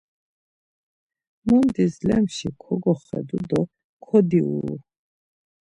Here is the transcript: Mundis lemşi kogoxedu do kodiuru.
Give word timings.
Mundis 1.45 1.95
lemşi 2.07 2.49
kogoxedu 2.61 3.37
do 3.49 3.61
kodiuru. 4.03 4.75